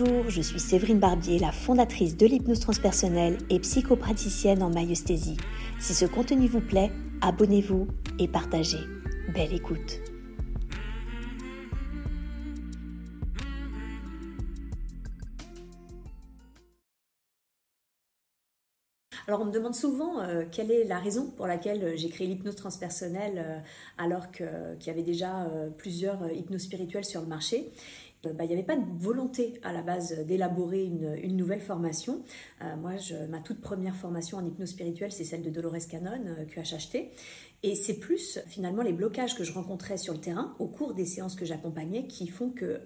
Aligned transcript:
Bonjour, 0.00 0.30
je 0.30 0.40
suis 0.40 0.60
Séverine 0.60 0.98
Barbier, 0.98 1.38
la 1.38 1.52
fondatrice 1.52 2.16
de 2.16 2.24
l'hypnose 2.24 2.60
transpersonnelle 2.60 3.36
et 3.50 3.58
psychopraticienne 3.58 4.62
en 4.62 4.70
maïesthésie. 4.70 5.36
Si 5.78 5.92
ce 5.92 6.06
contenu 6.06 6.46
vous 6.46 6.62
plaît, 6.62 6.90
abonnez-vous 7.20 7.86
et 8.18 8.28
partagez. 8.28 8.80
Belle 9.34 9.52
écoute. 9.52 10.00
Alors 19.30 19.42
on 19.42 19.44
me 19.44 19.52
demande 19.52 19.76
souvent 19.76 20.20
euh, 20.22 20.42
quelle 20.50 20.72
est 20.72 20.82
la 20.82 20.98
raison 20.98 21.30
pour 21.30 21.46
laquelle 21.46 21.84
euh, 21.84 21.92
j'ai 21.94 22.08
créé 22.08 22.26
l'hypnose 22.26 22.56
transpersonnelle 22.56 23.38
euh, 23.38 23.58
alors 23.96 24.32
qu'il 24.32 24.48
y 24.84 24.90
avait 24.90 25.04
déjà 25.04 25.46
plusieurs 25.78 26.32
hypnoses 26.32 26.62
spirituelles 26.62 27.04
sur 27.04 27.20
le 27.20 27.28
marché. 27.28 27.70
Euh, 28.26 28.32
bah, 28.32 28.44
il 28.44 28.48
n'y 28.48 28.54
avait 28.54 28.62
pas 28.62 28.76
de 28.76 28.84
volonté 28.98 29.54
à 29.62 29.72
la 29.72 29.82
base 29.82 30.18
d'élaborer 30.26 30.84
une, 30.84 31.36
nouvelle 31.36 31.60
formation. 31.60 32.22
Euh, 32.62 32.76
moi, 32.76 32.92
ma 33.28 33.38
toute 33.38 33.60
première 33.60 33.96
formation 33.96 34.38
en 34.38 34.44
hypnose 34.44 34.70
spirituelle, 34.70 35.12
c'est 35.12 35.24
celle 35.24 35.42
de 35.42 35.50
Dolores 35.50 35.86
Cannon, 35.90 36.22
euh, 36.26 36.44
QHHT. 36.44 37.10
Et 37.62 37.74
c'est 37.74 37.98
plus 37.98 38.38
finalement 38.46 38.82
les 38.82 38.92
blocages 38.92 39.34
que 39.34 39.44
je 39.44 39.52
rencontrais 39.52 39.98
sur 39.98 40.14
le 40.14 40.20
terrain 40.20 40.54
au 40.58 40.66
cours 40.66 40.94
des 40.94 41.04
séances 41.04 41.34
que 41.34 41.44
j'accompagnais 41.44 42.06
qui 42.06 42.26
font 42.26 42.48
que 42.48 42.80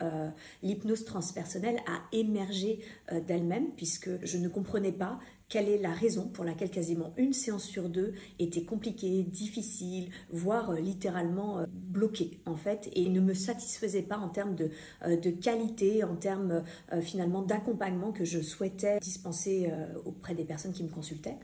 l'hypnose 0.64 1.04
transpersonnelle 1.04 1.76
a 1.86 2.02
émergé 2.10 2.80
d'elle-même 3.28 3.68
puisque 3.76 4.10
je 4.24 4.36
ne 4.36 4.48
comprenais 4.48 4.90
pas 4.90 5.20
quelle 5.48 5.68
est 5.68 5.78
la 5.78 5.92
raison 5.92 6.28
pour 6.28 6.44
laquelle 6.44 6.70
quasiment 6.70 7.12
une 7.16 7.32
séance 7.32 7.64
sur 7.64 7.88
deux 7.88 8.14
était 8.38 8.64
compliquée, 8.64 9.22
difficile, 9.22 10.10
voire 10.30 10.70
euh, 10.70 10.80
littéralement 10.80 11.58
euh, 11.58 11.66
bloquée 11.68 12.40
en 12.46 12.56
fait, 12.56 12.90
et 12.94 13.08
ne 13.08 13.20
me 13.20 13.34
satisfaisait 13.34 14.02
pas 14.02 14.18
en 14.18 14.28
termes 14.28 14.54
de, 14.54 14.70
euh, 15.06 15.16
qualité, 15.40 16.04
en 16.04 16.16
termes 16.16 16.62
finalement 17.02 17.42
d'accompagnement 17.42 18.12
que 18.12 18.24
je 18.24 18.40
souhaitais 18.40 18.98
dispenser 19.00 19.70
auprès 20.04 20.34
des 20.34 20.44
personnes 20.44 20.72
qui 20.72 20.82
me 20.82 20.88
consultaient? 20.88 21.36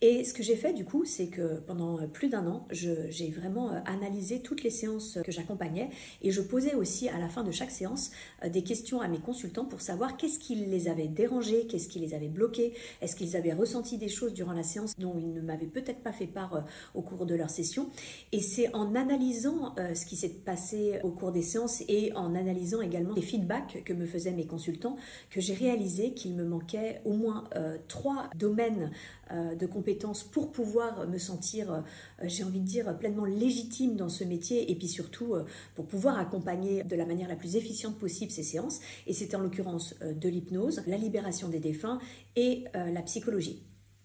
Et 0.00 0.22
ce 0.22 0.32
que 0.32 0.44
j'ai 0.44 0.54
fait 0.54 0.72
du 0.72 0.84
coup, 0.84 1.04
c'est 1.04 1.26
que 1.26 1.58
pendant 1.66 2.06
plus 2.06 2.28
d'un 2.28 2.46
an, 2.46 2.68
j'ai 2.70 3.30
vraiment 3.30 3.72
euh, 3.72 3.80
analysé 3.84 4.40
toutes 4.40 4.62
les 4.62 4.70
séances 4.70 5.18
que 5.24 5.32
j'accompagnais 5.32 5.90
et 6.22 6.30
je 6.30 6.40
posais 6.40 6.76
aussi 6.76 7.08
à 7.08 7.18
la 7.18 7.28
fin 7.28 7.42
de 7.42 7.50
chaque 7.50 7.72
séance 7.72 8.12
euh, 8.44 8.48
des 8.48 8.62
questions 8.62 9.00
à 9.00 9.08
mes 9.08 9.18
consultants 9.18 9.64
pour 9.64 9.80
savoir 9.80 10.16
qu'est-ce 10.16 10.38
qui 10.38 10.54
les 10.54 10.86
avait 10.86 11.08
dérangés, 11.08 11.66
qu'est-ce 11.66 11.88
qui 11.88 11.98
les 11.98 12.14
avait 12.14 12.28
bloqués, 12.28 12.74
est-ce 13.02 13.16
qu'ils 13.16 13.36
avaient 13.36 13.52
ressenti 13.52 13.98
des 13.98 14.08
choses 14.08 14.34
durant 14.34 14.52
la 14.52 14.62
séance 14.62 14.94
dont 14.98 15.16
ils 15.18 15.32
ne 15.32 15.40
m'avaient 15.40 15.66
peut-être 15.66 16.00
pas 16.00 16.12
fait 16.12 16.28
part 16.28 16.54
euh, 16.54 16.60
au 16.94 17.02
cours 17.02 17.26
de 17.26 17.34
leur 17.34 17.50
session. 17.50 17.88
Et 18.30 18.40
c'est 18.40 18.72
en 18.74 18.94
analysant 18.94 19.74
ce 19.94 20.06
qui 20.06 20.16
s'est 20.16 20.28
passé 20.28 21.00
au 21.02 21.10
cours 21.10 21.32
des 21.32 21.42
séances 21.42 21.82
et 21.88 22.12
en 22.14 22.34
analysant 22.34 22.80
également 22.80 23.14
les 23.14 23.22
feedbacks 23.22 23.82
que 23.84 23.92
me 23.92 24.06
faisaient 24.06 24.32
mes 24.32 24.46
consultants 24.46 24.96
que 25.30 25.40
j'ai 25.40 25.54
réalisé 25.54 26.12
qu'il 26.12 26.34
me 26.34 26.44
manquait 26.44 27.00
au 27.04 27.12
moins 27.12 27.44
trois 27.88 28.30
domaines 28.36 28.90
de 29.32 29.66
compétences 29.66 29.87
pour 30.32 30.52
pouvoir 30.52 31.06
me 31.08 31.18
sentir, 31.18 31.72
euh, 31.72 31.80
j'ai 32.24 32.44
envie 32.44 32.60
de 32.60 32.66
dire, 32.66 32.98
pleinement 32.98 33.24
légitime 33.24 33.96
dans 33.96 34.08
ce 34.08 34.24
métier 34.24 34.70
et 34.70 34.74
puis 34.74 34.88
surtout 34.88 35.34
euh, 35.34 35.44
pour 35.74 35.86
pouvoir 35.86 36.18
accompagner 36.18 36.84
de 36.84 36.96
la 36.96 37.06
manière 37.06 37.28
la 37.28 37.36
plus 37.36 37.56
efficiente 37.56 37.98
possible 37.98 38.30
ces 38.30 38.42
séances. 38.42 38.80
Et 39.06 39.12
c'était 39.12 39.36
en 39.36 39.40
l'occurrence 39.40 39.94
euh, 40.02 40.12
de 40.12 40.28
l'hypnose, 40.28 40.82
la 40.86 40.96
libération 40.96 41.48
des 41.48 41.60
défunts 41.60 41.98
et 42.36 42.64
la 42.74 43.02
psychologie. 43.02 43.62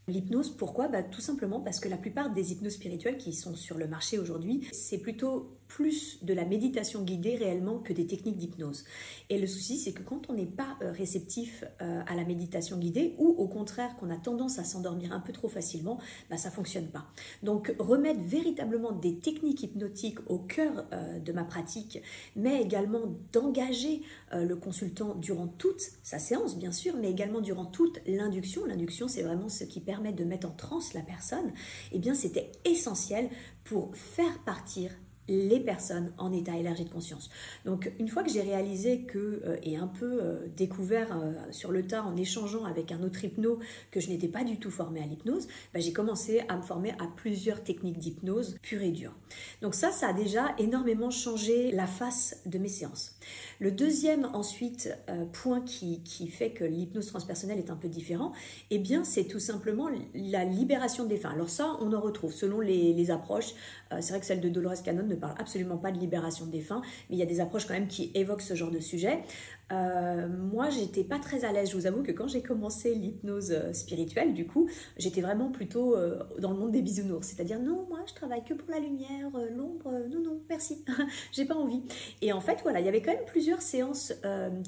L'hypnose, 0.08 0.50
pourquoi? 0.50 0.90
Bah, 0.90 1.02
Tout 1.02 1.22
simplement 1.22 1.62
parce 1.62 1.80
que 1.80 1.88
la 1.88 1.98
plupart 1.98 2.34
des 2.34 2.52
hypnoses 2.52 2.74
spirituelles 2.74 3.18
qui 3.18 3.32
sont 3.32 3.56
sur 3.56 3.78
le 3.78 3.88
marché 3.88 4.20
aujourd'hui, 4.20 4.68
c'est 4.74 4.98
plutôt 4.98 5.58
plus 5.68 6.24
de 6.24 6.34
la 6.34 6.46
méditation 6.46 7.04
guidée 7.04 7.36
réellement 7.36 7.80
que 7.80 7.94
des 7.94 8.06
techniques 8.06 8.38
d'hypnose. 8.38 8.84
Et 9.30 9.40
le 9.40 9.48
souci, 9.48 9.78
c'est 9.78 9.92
que 9.92 10.04
quand 10.04 10.30
on 10.30 10.34
n'est 10.34 10.46
pas 10.46 10.78
euh, 10.82 10.92
réceptif 10.92 11.64
euh, 11.82 12.02
à 12.06 12.16
la 12.16 12.24
méditation 12.26 12.78
guidée, 12.78 13.16
ou 13.18 13.28
au 13.28 13.48
contraire 13.48 13.96
qu'on 13.98 14.10
a 14.10 14.18
tendance 14.18 14.60
à 14.60 14.64
s'endormir 14.64 15.12
un 15.14 15.20
peu 15.20 15.34
trop 15.34 15.50
facilement, 15.50 16.00
bah, 16.30 16.38
ça 16.38 16.52
fonctionne 16.52 16.88
pas. 16.88 17.06
Donc 17.42 17.74
remettre 17.80 18.22
véritablement 18.22 18.92
des 18.92 19.18
techniques 19.18 19.64
hypnotiques 19.64 20.20
au 20.28 20.40
cœur 20.40 20.86
euh, 20.94 21.20
de 21.20 21.32
ma 21.32 21.44
pratique, 21.44 22.00
mais 22.36 22.62
également 22.62 23.02
d'engager 23.32 24.02
le 24.32 24.56
consultant 24.56 25.16
durant 25.16 25.48
toute 25.48 25.82
sa 26.02 26.18
séance, 26.18 26.58
bien 26.58 26.72
sûr, 26.72 26.96
mais 27.00 27.12
également 27.12 27.42
durant 27.42 27.66
toute 27.66 28.00
l'induction. 28.08 28.66
L'induction, 28.66 29.08
c'est 29.08 29.22
vraiment 29.22 29.50
ce 29.50 29.64
qui 29.64 29.80
permet 29.80 30.12
de 30.12 30.24
mettre 30.24 30.48
en 30.48 30.52
transe 30.52 30.94
la 30.94 31.02
personne. 31.02 31.54
Eh 31.92 32.00
bien, 32.00 32.14
c'était 32.14 32.52
essentiel 32.66 33.30
pour 33.64 33.96
faire 33.96 34.40
partir 34.44 34.92
les 35.28 35.60
personnes 35.60 36.14
en 36.18 36.32
état 36.34 36.56
élargi 36.58 36.86
de 36.86 36.90
conscience. 36.90 37.30
Donc 37.66 37.92
une 38.00 38.10
fois 38.10 38.24
que 38.24 38.30
j'ai 38.30 38.42
réalisé 38.42 39.02
que, 39.02 39.42
euh, 39.46 39.58
et 39.64 39.78
un 39.78 39.88
peu 39.88 40.20
euh, 40.22 40.48
découvert 40.56 41.18
euh, 41.18 41.34
sur 41.52 41.72
le 41.72 41.86
tas 41.86 42.04
en 42.04 42.16
échangeant 42.18 42.66
avec 42.66 42.92
un 42.92 43.04
autre 43.04 43.24
hypno 43.24 43.60
que 43.92 44.00
je 44.00 44.10
n'étais 44.10 44.28
pas 44.28 44.44
du 44.44 44.58
tout 44.58 44.72
formée 44.72 45.02
à 45.02 45.06
l'hypnose, 45.06 45.48
bah, 45.74 45.80
j'ai 45.80 45.94
commencé 45.94 46.42
à 46.50 46.58
me 46.58 46.62
former 46.62 46.92
à 47.00 47.08
plusieurs 47.16 47.64
techniques 47.64 48.00
d'hypnose 48.00 48.58
pure 48.62 48.82
et 48.82 48.92
dure. 48.92 49.14
Donc 49.62 49.76
ça, 49.76 49.92
ça 49.92 50.10
a 50.10 50.14
déjà 50.14 50.56
énormément 50.58 51.10
changé 51.10 51.72
la 51.72 51.88
face 51.88 52.42
de 52.46 52.58
mes 52.58 52.68
séances. 52.68 53.16
Le 53.64 53.72
deuxième 53.72 54.26
ensuite 54.34 54.94
point 55.32 55.62
qui, 55.62 56.28
fait 56.28 56.50
que 56.50 56.66
l'hypnose 56.66 57.08
transpersonnelle 57.08 57.60
est 57.60 57.70
un 57.70 57.78
peu 57.78 57.88
différent, 57.88 58.34
eh 58.72 58.78
bien 58.78 59.06
c'est 59.06 59.24
tout 59.24 59.40
simplement 59.40 59.88
la 60.14 60.44
libération 60.44 61.06
des 61.06 61.16
fins. 61.16 61.32
Alors 61.32 61.48
ça, 61.48 61.78
on 61.80 61.94
en 61.94 62.02
retrouve 62.02 62.34
selon 62.34 62.60
les, 62.60 63.10
approches. 63.10 63.54
c'est 64.02 64.10
vrai 64.10 64.20
que 64.20 64.26
celle 64.26 64.42
de 64.42 64.50
Dolores 64.50 64.84
Cannon 64.84 65.08
ne 65.08 65.16
parle 65.16 65.36
absolument 65.40 65.78
pas 65.78 65.94
de 65.94 65.98
libération 65.98 66.46
des 66.46 66.60
fins, 66.60 66.82
mais 67.10 67.16
il 67.16 67.20
y 67.20 67.24
a 67.24 67.26
des 67.26 67.40
approches 67.40 67.66
quand 67.66 67.74
même 67.74 67.88
qui 67.88 68.12
évoquent 68.16 68.42
ce 68.42 68.54
genre 68.54 68.70
de 68.70 68.82
sujet. 68.82 69.24
Euh, 69.74 70.28
moi, 70.28 70.70
j'étais 70.70 71.04
pas 71.04 71.20
très 71.20 71.46
à 71.46 71.52
l'aise. 71.52 71.72
Je 71.72 71.78
vous 71.78 71.88
avoue 71.88 72.04
que 72.04 72.12
quand 72.12 72.28
j'ai 72.28 72.42
commencé 72.42 72.94
l'hypnose 72.94 73.52
euh, 73.52 73.74
spirituelle, 73.74 74.34
du 74.34 74.46
coup, 74.46 74.70
j'étais 74.98 75.22
vraiment 75.22 75.50
plutôt 75.50 75.96
euh, 75.96 76.20
dans 76.40 76.52
le 76.52 76.58
monde 76.58 76.72
des 76.72 76.82
bisounours. 76.82 77.28
C'est-à-dire, 77.28 77.60
non, 77.60 77.86
moi, 77.90 78.00
je 78.08 78.14
travaille 78.14 78.44
que 78.44 78.54
pour 78.54 78.70
la 78.70 78.80
lumière, 78.80 79.32
l'ombre, 79.56 79.92
non, 80.12 80.22
non, 80.22 80.42
merci, 80.50 80.84
j'ai 81.32 81.46
pas 81.46 81.56
envie. 81.56 81.82
Et 82.22 82.34
en 82.34 82.42
fait, 82.42 82.60
voilà, 82.64 82.80
il 82.80 82.86
y 82.86 82.90
avait 82.90 83.02
quand 83.02 83.14
même 83.14 83.26
plusieurs 83.26 83.62
séances 83.62 84.14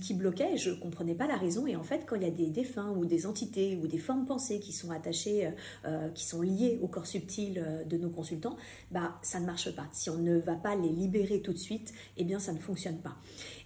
qui 0.01 0.13
bloquaient 0.13 0.53
et 0.53 0.57
je 0.57 0.71
comprenais 0.71 1.15
pas 1.15 1.27
la 1.27 1.37
raison. 1.37 1.67
Et 1.67 1.75
en 1.75 1.83
fait, 1.83 2.05
quand 2.05 2.15
il 2.15 2.23
y 2.23 2.27
a 2.27 2.31
des 2.31 2.49
défunts 2.49 2.91
ou 2.95 3.05
des 3.05 3.25
entités 3.25 3.79
ou 3.81 3.87
des 3.87 3.97
formes 3.97 4.25
pensées 4.25 4.59
qui 4.59 4.71
sont 4.71 4.91
attachées, 4.91 5.51
qui 6.13 6.25
sont 6.25 6.41
liées 6.41 6.79
au 6.81 6.87
corps 6.87 7.05
subtil 7.05 7.63
de 7.87 7.97
nos 7.97 8.09
consultants, 8.09 8.55
bah, 8.91 9.19
ça 9.21 9.39
ne 9.39 9.45
marche 9.45 9.73
pas. 9.75 9.87
Si 9.91 10.09
on 10.09 10.17
ne 10.17 10.37
va 10.37 10.55
pas 10.55 10.75
les 10.75 10.89
libérer 10.89 11.41
tout 11.41 11.53
de 11.53 11.57
suite, 11.57 11.93
eh 12.17 12.23
bien, 12.23 12.39
ça 12.39 12.53
ne 12.53 12.59
fonctionne 12.59 12.97
pas. 12.97 13.15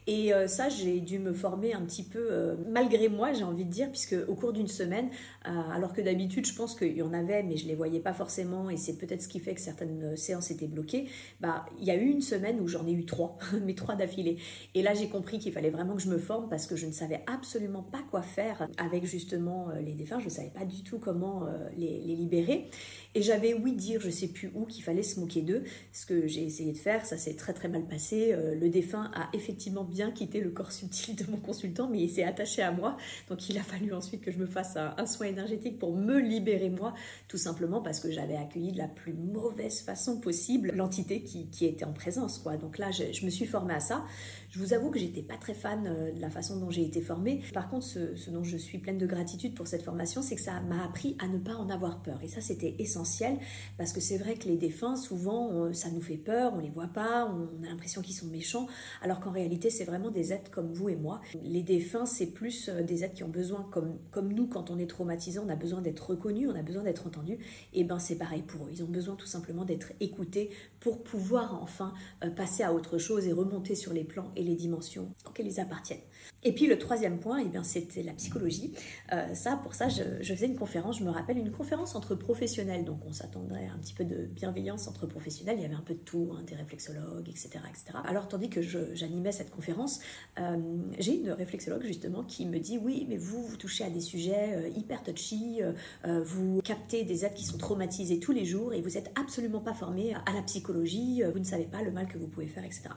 Et 0.09 0.34
euh, 0.34 0.47
ça, 0.47 0.70
j'ai 0.70 1.02
dû 1.02 1.20
me 1.20 1.34
former 1.34 1.75
un 1.75 1.81
petit 1.81 2.02
peu 2.02 2.30
euh, 2.31 2.56
malgré 2.68 3.09
moi, 3.09 3.31
j'ai 3.31 3.44
envie 3.44 3.64
de 3.64 3.70
dire, 3.70 3.92
puisque 3.92 4.16
au 4.28 4.34
cours 4.34 4.53
d'une 4.53 4.68
semaine, 4.68 5.12
euh, 5.47 5.52
alors 5.72 5.94
que 5.94 6.02
d'habitude, 6.02 6.47
je 6.47 6.56
pense 6.56 6.74
qu'il 6.74 6.97
y 6.97 7.03
en 7.03 7.14
avait, 7.14 7.44
mais 7.44 7.58
je 7.58 7.68
les 7.68 7.75
voyais 7.75 8.00
pas 8.00 8.14
forcément, 8.14 8.72
et 8.72 8.78
c'est 8.78 8.97
peut-être 8.97 9.22
ce 9.22 9.28
qui 9.28 9.40
fait 9.40 9.53
que 9.53 9.62
certaines 9.62 10.18
séances 10.18 10.50
étaient 10.50 10.66
bloquées. 10.66 11.09
Bah, 11.42 11.68
il 11.78 11.86
y 11.86 11.92
a 11.92 11.96
eu 11.96 12.08
une 12.08 12.24
semaine 12.24 12.59
où 12.59 12.68
j'en 12.68 12.88
ai 12.88 12.92
eu 12.92 13.06
trois, 13.06 13.38
mes 13.64 13.75
trois 13.75 13.94
d'affilée. 13.94 14.38
Et 14.74 14.81
là, 14.81 14.96
j'ai 14.96 15.09
compris 15.09 15.38
qu'il 15.38 15.53
fallait 15.53 15.70
vraiment 15.70 15.94
que 15.96 16.02
je 16.02 16.09
me 16.09 16.18
forme 16.18 16.50
parce 16.50 16.66
que 16.66 16.76
je 16.76 16.88
ne 16.88 16.91
savais 16.91 17.24
absolument 17.28 17.84
pas 17.84 18.02
quoi 18.09 18.24
faire 18.24 18.68
avec 18.80 19.06
justement 19.06 19.68
les 19.80 19.94
défunts. 19.94 20.18
Je 20.18 20.26
ne 20.26 20.31
savais 20.31 20.50
pas 20.50 20.66
du 20.66 20.81
tout 20.81 20.97
comment 20.97 21.46
les, 21.78 22.00
libérer. 22.00 22.66
Et 23.14 23.22
j'avais 23.22 23.53
oui 23.53 23.74
dire, 23.74 24.02
je 24.02 24.09
sais 24.09 24.28
plus 24.28 24.52
où, 24.56 24.66
qu'il 24.66 24.84
fallait 24.84 25.03
se 25.03 25.20
moquer 25.20 25.41
d'eux. 25.41 25.64
Ce 25.94 26.08
que 26.08 26.26
j'ai 26.26 26.44
essayé 26.44 26.72
de 26.72 26.78
faire, 26.78 27.06
ça 27.06 27.18
s'est 27.18 27.36
très 27.36 27.53
très 27.53 27.68
mal 27.68 27.86
passé. 27.86 28.36
le 28.36 28.70
défunt 28.70 29.12
a 29.14 29.30
effectivement 29.34 29.84
bien 29.84 29.98
quitté 30.07 30.39
le 30.39 30.49
corps 30.49 30.71
subtil 30.71 31.15
de 31.15 31.29
mon 31.29 31.37
consultant, 31.37 31.87
mais 31.89 31.99
il 31.99 32.09
s'est 32.09 32.23
attaché 32.23 32.61
à 32.61 32.71
moi. 32.71 32.97
Donc 33.29 33.49
il 33.49 33.57
a 33.57 33.63
fallu 33.63 33.93
ensuite 33.93 34.21
que 34.21 34.31
je 34.31 34.37
me 34.37 34.45
fasse 34.45 34.77
un, 34.77 35.05
soin 35.05 35.27
énergétique 35.27 35.79
pour 35.79 35.95
me 35.95 36.19
libérer 36.19 36.69
moi, 36.69 36.93
tout 37.27 37.37
simplement 37.37 37.81
parce 37.81 37.99
que 37.99 38.11
j'avais 38.11 38.35
accueilli 38.35 38.71
de 38.71 38.77
la 38.77 38.87
plus 38.87 39.13
mauvaise 39.13 39.81
façon 39.81 40.19
possible 40.19 40.71
l'entité 40.73 41.21
qui, 41.21 41.66
était 41.66 41.85
en 41.85 41.93
présence. 41.93 42.40
Quoi. 42.40 42.57
Donc 42.57 42.78
là, 42.78 42.90
je, 42.91 43.25
me 43.25 43.29
suis 43.29 43.46
formée 43.46 43.73
à 43.73 43.79
ça. 43.79 44.05
Je 44.49 44.59
vous 44.59 44.73
avoue 44.73 44.90
que 44.90 44.97
j'étais 44.97 45.22
pas 45.22 45.37
très 45.37 45.53
fan 45.53 45.85
euh, 45.85 46.11
de 46.11 46.19
la 46.19 46.29
façon 46.29 46.57
dont 46.57 46.72
j'ai 46.72 46.84
été 46.84 47.02
formée. 47.02 47.41
Par 47.53 47.69
contre, 47.69 47.85
ce, 47.85 48.29
dont 48.31 48.43
je 48.43 48.57
suis 48.57 48.79
pleine 48.79 48.97
de 48.97 49.05
gratitude 49.05 49.53
pour 49.53 49.67
cette 49.67 49.84
formation, 49.84 50.23
c'est 50.23 50.35
que 50.35 50.41
ça 50.41 50.59
m'a 50.61 50.84
appris 50.84 51.16
à 51.19 51.28
ne 51.28 51.37
pas 51.37 51.53
en 51.55 51.69
avoir 51.69 52.02
peur. 52.02 52.19
Et 52.23 52.28
ça, 52.28 52.41
c'était 52.41 52.75
essentiel 52.79 53.37
parce 53.78 53.93
que 53.93 54.02
c'est 54.02 54.17
vrai 54.17 54.35
que 54.35 54.47
les 54.47 54.57
défunts, 54.57 54.95
souvent, 54.95 55.72
ça 55.73 55.90
nous 55.91 56.02
fait 56.02 56.17
peur, 56.17 56.53
on 56.55 56.59
les 56.59 56.69
voit 56.69 56.87
pas, 56.87 57.25
on 57.25 57.63
a 57.63 57.69
l'impression 57.69 58.02
qu'ils 58.02 58.16
sont 58.16 58.28
méchants, 58.28 58.67
alors 59.02 59.19
qu'en 59.19 59.31
réalité, 59.31 59.69
c'est 59.79 59.85
vraiment 59.85 60.11
des 60.11 60.34
êtres 60.34 60.52
comme 60.52 60.73
vous 60.73 60.90
et 60.90 60.97
moi. 60.97 61.22
Les 61.41 61.64
défunts, 61.64 62.05
c'est 62.05 62.26
plus 62.26 62.67
euh, 62.67 62.84
des 62.84 63.05
êtres 63.05 63.14
qui 63.14 63.23
ont 63.23 63.29
besoin, 63.29 63.66
comme, 63.72 64.34
nous, 64.34 64.46
quand 64.46 64.72
on 64.72 64.78
est 64.78 64.90
traumatisé, 64.90 65.40
on 65.40 65.47
a 65.47 65.55
besoin 65.55 65.81
d'être 65.81 66.09
reconnu, 66.09 66.49
on 66.49 66.55
a 66.55 66.61
besoin 66.61 66.84
d'être 66.84 67.08
entendu. 67.08 67.37
Et 67.72 67.85
ben 67.85 67.97
c'est 67.97 68.17
pareil 68.17 68.41
pour 68.41 68.66
eux. 68.66 68.70
Ils 68.73 68.84
ont 68.84 68.90
besoin 68.90 69.16
tout 69.16 69.26
simplement 69.26 69.64
d'être 69.64 69.93
écoutés 70.02 70.49
pour 70.81 71.02
pouvoir 71.02 71.64
enfin 71.64 71.93
euh, 72.26 72.29
passer 72.29 72.64
à 72.64 72.73
autre 72.73 72.97
chose 72.97 73.26
et 73.26 73.31
remonter 73.31 73.73
sur 73.73 73.93
les 73.93 74.03
plans 74.03 74.34
et 74.35 74.43
les 74.43 74.55
dimensions 74.55 75.14
auxquelles 75.26 75.47
ils 75.47 75.61
appartiennent. 75.61 75.99
Et 76.43 76.53
puis 76.53 76.67
le 76.67 76.77
troisième 76.77 77.19
point, 77.19 77.39
eh 77.39 77.59
c'était 77.63 78.01
la 78.01 78.13
psychologie. 78.13 78.73
Euh, 79.11 79.33
ça, 79.33 79.59
pour 79.61 79.73
ça, 79.73 79.89
je, 79.89 80.03
faisais 80.23 80.45
une 80.45 80.55
conférence, 80.55 80.99
je 80.99 81.03
me 81.03 81.09
rappelle, 81.09 81.37
une 81.37 81.51
conférence 81.51 81.95
entre 81.95 82.16
professionnels. 82.16 82.85
Donc 82.85 82.99
on 83.05 83.11
s'attendrait 83.11 83.67
à 83.67 83.73
un 83.73 83.77
petit 83.77 83.93
peu 83.93 84.05
de 84.05 84.25
bienveillance 84.25 84.87
entre 84.87 85.05
professionnels. 85.05 85.57
Il 85.57 85.63
y 85.63 85.66
avait 85.66 85.75
un 85.75 85.81
peu 85.81 85.93
de 85.93 85.99
tout, 85.99 86.31
hein, 86.33 86.43
des 86.47 86.55
réflexologues, 86.55 87.27
etc., 87.27 87.49
etc. 87.69 87.97
Alors 88.05 88.27
tandis 88.27 88.49
que 88.49 88.61
j'animais 88.61 89.31
cette 89.31 89.51
conférence, 89.51 89.99
euh, 90.39 90.57
j'ai 90.97 91.17
une 91.17 91.31
réflexologue 91.31 91.83
justement 91.83 92.23
qui 92.23 92.45
me 92.45 92.59
dit, 92.59 92.77
oui, 92.77 93.05
mais 93.09 93.17
vous, 93.17 93.43
vous 93.43 93.57
touchez 93.57 93.83
à 93.83 93.89
des 93.89 94.01
sujets 94.01 94.53
euh, 94.53 94.69
hyper 94.69 95.03
touchy, 95.03 95.61
vous 96.05 96.61
captez 96.61 97.03
des 97.03 97.25
êtres 97.25 97.35
qui 97.35 97.45
sont 97.45 97.57
traumatisés 97.57 98.19
tous 98.19 98.31
les 98.31 98.45
jours 98.45 98.73
et 98.73 98.81
vous 98.81 98.91
n'êtes 98.91 99.11
absolument 99.19 99.59
pas 99.59 99.73
formé 99.73 100.13
à 100.25 100.33
la 100.33 100.41
psychologie, 100.43 101.23
vous 101.23 101.39
ne 101.39 101.43
savez 101.43 101.66
pas 101.66 101.81
le 101.81 101.91
mal 101.91 102.07
que 102.07 102.17
vous 102.17 102.27
pouvez 102.27 102.47
faire, 102.47 102.63
etc. 102.63 102.89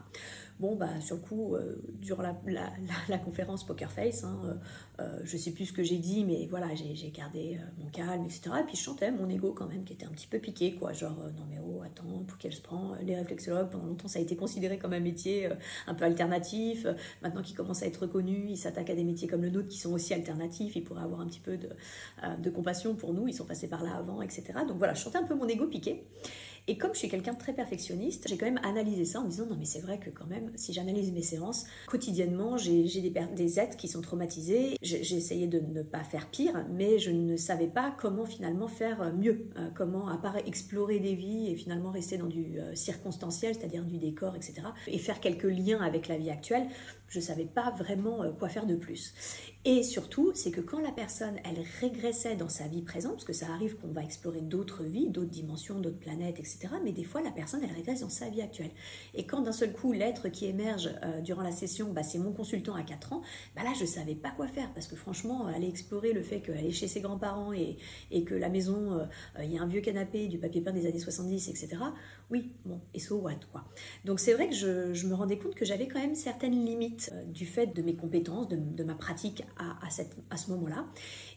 Bon, 0.60 0.76
bah, 0.76 1.00
sur 1.00 1.16
le 1.16 1.22
coup, 1.22 1.56
durant 2.00 2.22
la, 2.22 3.12
conférence 3.19 3.64
Poker 3.64 3.91
Face, 3.91 4.25
hein, 4.25 4.41
euh, 4.44 4.55
euh, 5.00 5.20
je 5.25 5.37
sais 5.37 5.53
plus 5.53 5.67
ce 5.67 5.73
que 5.73 5.82
j'ai 5.82 5.99
dit, 5.99 6.25
mais 6.25 6.47
voilà, 6.50 6.69
j'ai 6.75 7.11
gardé 7.11 7.59
mon 7.79 7.87
calme, 7.91 8.25
etc. 8.25 8.50
Et 8.61 8.64
puis 8.64 8.76
je 8.76 8.82
chantais 8.82 9.11
mon 9.11 9.29
ego 9.29 9.53
quand 9.53 9.67
même, 9.67 9.85
qui 9.85 9.93
était 9.93 10.06
un 10.06 10.11
petit 10.11 10.26
peu 10.26 10.38
piqué, 10.38 10.75
quoi. 10.75 10.93
Genre, 10.93 11.17
non 11.37 11.44
mais 11.50 11.59
oh, 11.64 11.82
attends, 11.85 12.25
pour 12.26 12.38
qu'elle 12.38 12.53
se 12.53 12.61
prend 12.61 12.94
Les 13.03 13.17
réflexologues, 13.17 13.70
pendant 13.70 13.87
longtemps, 13.87 14.09
ça 14.09 14.19
a 14.19 14.23
été 14.23 14.37
considéré 14.37 14.79
comme 14.79 14.93
un 14.93 15.00
métier 15.00 15.49
un 15.87 15.94
peu 15.94 16.05
alternatif. 16.05 16.87
Maintenant 17.23 17.43
qu'il 17.43 17.56
commence 17.56 17.82
à 17.82 17.87
être 17.87 18.03
reconnu, 18.03 18.47
il 18.49 18.56
s'attaque 18.56 18.91
à 18.91 18.94
des 18.94 19.05
métiers 19.05 19.29
comme 19.29 19.43
le 19.43 19.50
nôtre 19.50 19.69
qui 19.69 19.79
sont 19.79 19.93
aussi 19.93 20.15
alternatifs. 20.15 20.76
Il 20.76 20.85
pourrait 20.85 21.03
avoir 21.03 21.20
un 21.20 21.26
petit 21.26 21.41
peu 21.41 21.56
de, 21.56 21.69
de 22.38 22.50
compassion 22.50 22.94
pour 22.94 23.12
nous. 23.12 23.29
Ils 23.29 23.35
sont 23.35 23.47
passés 23.47 23.69
par 23.69 23.82
là 23.82 23.97
avant, 23.97 24.23
etc. 24.23 24.44
Donc 24.67 24.79
voilà, 24.79 24.94
je 24.94 25.03
chantais 25.03 25.19
un 25.19 25.25
peu 25.25 25.35
mon 25.35 25.49
ego 25.49 25.67
piqué. 25.67 26.05
Et 26.69 26.79
comme 26.79 26.93
je 26.94 27.00
suis 27.00 27.09
quelqu'un 27.09 27.32
de 27.32 27.38
très 27.38 27.53
perfectionniste, 27.53 28.29
j'ai 28.29 28.37
quand 28.37 28.47
même 28.47 28.61
analysé 28.62 29.05
ça 29.05 29.20
en 29.20 29.25
me 29.25 29.31
disant 29.31 29.47
non 29.47 29.56
mais 29.59 29.64
c'est 29.64 29.81
vrai 29.81 29.99
que 29.99 30.11
quand 30.11 30.26
même, 30.26 30.53
si 30.55 30.73
j'analyse 30.73 31.12
mes 31.12 31.23
séances, 31.23 31.67
quotidiennement 31.87 32.56
j'ai 32.56 32.85
des, 32.85 33.12
des 33.35 33.61
êtres 33.61 33.76
qui 33.76 33.88
sont 33.88 34.00
traumatisés. 34.00 34.76
Essayé 34.82 35.47
de 35.47 35.61
ne 35.61 35.82
pas 35.82 36.05
faire 36.05 36.29
pire, 36.31 36.67
mais 36.70 36.99
je 36.99 37.11
ne 37.11 37.37
savais 37.37 37.67
pas 37.67 37.94
comment 37.99 38.25
finalement 38.25 38.69
faire 38.69 39.12
mieux, 39.14 39.49
euh, 39.56 39.69
comment 39.75 40.09
à 40.09 40.17
part 40.17 40.37
explorer 40.37 41.00
des 41.00 41.14
vies 41.14 41.50
et 41.50 41.56
finalement 41.56 41.91
rester 41.91 42.19
dans 42.19 42.26
du 42.26 42.59
euh, 42.59 42.75
circonstanciel, 42.75 43.55
c'est-à-dire 43.55 43.85
du 43.85 43.99
décor, 43.99 44.35
etc. 44.37 44.62
Et 44.87 44.99
faire 44.99 45.20
quelques 45.20 45.44
liens 45.44 45.81
avec 45.81 46.08
la 46.08 46.17
vie 46.17 46.31
actuelle, 46.31 46.67
je 47.12 47.19
ne 47.19 47.25
savais 47.25 47.44
pas 47.44 47.70
vraiment 47.70 48.23
euh, 48.23 48.32
quoi 48.32 48.49
faire 48.49 48.64
de 48.64 48.75
plus. 48.75 49.12
Et 49.67 49.82
surtout, 49.82 50.32
c'est 50.35 50.50
que 50.50 50.62
quand 50.62 50.81
la 50.81 50.91
personne, 50.91 51.37
elle 51.44 51.62
régressait 51.81 52.37
dans 52.37 52.49
sa 52.49 52.67
vie 52.67 52.81
présente, 52.81 53.12
parce 53.12 53.25
que 53.25 53.35
ça 53.35 53.53
arrive 53.53 53.76
qu'on 53.76 53.93
va 53.93 54.03
explorer 54.03 54.41
d'autres 54.41 54.82
vies, 54.82 55.11
d'autres 55.11 55.31
dimensions, 55.31 55.79
d'autres 55.79 55.99
planètes, 55.99 56.38
etc., 56.38 56.69
mais 56.82 56.93
des 56.93 57.05
fois, 57.05 57.20
la 57.20 57.31
personne, 57.31 57.61
elle 57.62 57.75
régresse 57.75 58.00
dans 58.00 58.09
sa 58.09 58.31
vie 58.31 58.41
actuelle. 58.41 58.70
Et 59.14 59.26
quand 59.26 59.43
d'un 59.43 59.53
seul 59.53 59.75
coup, 59.75 59.93
l'être 59.93 60.31
qui 60.31 60.47
émerge 60.47 60.91
euh, 61.05 61.20
durant 61.20 61.43
la 61.43 61.53
session, 61.53 61.93
bah, 61.93 62.03
c'est 62.03 62.19
mon 62.19 62.32
consultant 62.32 62.75
à 62.75 62.82
4 62.82 63.12
ans, 63.12 63.23
bah 63.55 63.62
là, 63.62 63.73
je 63.76 63.82
ne 63.82 63.88
savais 63.88 64.15
pas 64.15 64.31
quoi 64.31 64.49
faire, 64.49 64.73
parce 64.73 64.87
que 64.87 64.97
franchement, 64.97 65.47
aller 65.47 65.69
explorer 65.69 66.15
le 66.15 66.23
fait 66.23 66.41
qu'elle 66.41 66.65
est 66.65 66.70
chez 66.70 66.88
ses 66.88 67.03
grands-parents 67.03 67.53
et, 67.53 67.76
et, 68.11 68.25
que 68.25 68.35
la 68.35 68.49
maison, 68.49 69.00
euh, 69.00 69.05
il 69.44 69.53
y 69.53 69.58
a 69.58 69.62
un 69.62 69.67
vieux 69.67 69.82
canapé, 69.82 70.29
du 70.29 70.38
papier 70.38 70.62
peint 70.62 70.73
des 70.73 70.87
années 70.87 70.99
70, 70.99 71.50
etc., 71.50 71.76
oui, 72.32 72.50
bon, 72.65 72.81
et 72.94 72.99
so 72.99 73.19
what, 73.19 73.41
quoi. 73.53 73.65
Donc 74.06 74.19
c'est 74.19 74.32
vrai 74.32 74.49
que 74.49 74.55
je, 74.55 75.06
me 75.06 75.15
rendais 75.15 75.38
compte 75.38 75.55
que 75.55 75.67
j'avais 75.67 75.87
quand 75.87 76.00
même 76.00 76.15
certaines 76.15 76.65
limites 76.65 77.01
euh, 77.12 77.25
du 77.25 77.46
fait 77.46 77.69
de 77.69 77.82
mes 77.82 77.96
compétences, 77.96 78.49
de, 78.49 78.84
ma 78.84 78.94
pratique 78.94 79.44
à, 79.56 79.90
cette, 79.90 80.16
à 80.31 80.37
ce 80.37 80.50
moment-là. 80.50 80.87